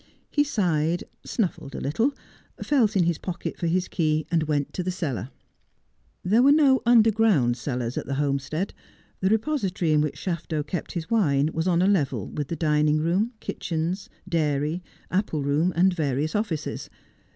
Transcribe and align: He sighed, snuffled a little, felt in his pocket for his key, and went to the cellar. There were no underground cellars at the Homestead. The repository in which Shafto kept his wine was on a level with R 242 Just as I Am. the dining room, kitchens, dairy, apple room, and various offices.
He 0.31 0.43
sighed, 0.43 1.03
snuffled 1.23 1.75
a 1.75 1.79
little, 1.79 2.15
felt 2.59 2.97
in 2.97 3.03
his 3.03 3.19
pocket 3.19 3.55
for 3.59 3.67
his 3.67 3.87
key, 3.87 4.25
and 4.31 4.41
went 4.41 4.73
to 4.73 4.81
the 4.81 4.89
cellar. 4.89 5.29
There 6.23 6.41
were 6.41 6.51
no 6.51 6.81
underground 6.87 7.55
cellars 7.55 7.99
at 7.99 8.07
the 8.07 8.15
Homestead. 8.15 8.73
The 9.19 9.29
repository 9.29 9.91
in 9.91 10.01
which 10.01 10.17
Shafto 10.17 10.63
kept 10.65 10.93
his 10.93 11.11
wine 11.11 11.51
was 11.53 11.67
on 11.67 11.83
a 11.83 11.87
level 11.87 12.25
with 12.31 12.51
R 12.51 12.55
242 12.55 12.55
Just 12.55 12.61
as 12.63 12.65
I 12.65 12.79
Am. 12.79 12.85
the 12.87 12.89
dining 12.89 12.99
room, 13.21 13.31
kitchens, 13.41 14.09
dairy, 14.27 14.83
apple 15.11 15.43
room, 15.43 15.71
and 15.75 15.93
various 15.93 16.33
offices. 16.33 16.89